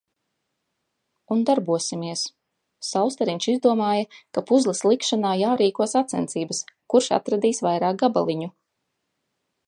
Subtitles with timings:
[1.33, 2.23] Un darbosimies.
[2.87, 6.63] Saulstariņš izdomāja, ka puzzles likšanā jārīko sacensības,
[6.95, 8.49] kurš atradīs vairāk gabaliņu.